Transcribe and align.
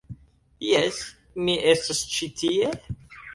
Jes, 0.67 0.97
mi 1.43 1.59
estas 1.75 2.01
ĉi 2.15 2.31
tie 2.41 2.73